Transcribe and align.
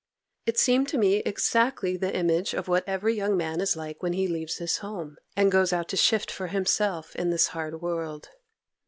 It 0.47 0.57
seemed 0.57 0.87
to 0.87 0.97
me 0.97 1.17
exactly 1.17 1.95
the 1.95 2.11
image 2.11 2.55
of 2.55 2.67
what 2.67 2.83
every 2.89 3.13
young 3.13 3.37
man 3.37 3.61
is 3.61 3.75
like 3.75 4.01
when 4.01 4.13
he 4.13 4.27
leaves 4.27 4.55
his 4.57 4.77
home, 4.77 5.17
and 5.37 5.51
goes 5.51 5.71
out 5.71 5.87
to 5.89 5.95
shift 5.95 6.31
for 6.31 6.47
himself 6.47 7.15
in 7.15 7.29
this 7.29 7.49
hard 7.49 7.83
world. 7.83 8.29